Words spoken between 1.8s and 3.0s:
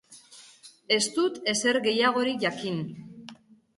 gehiagorik jakin.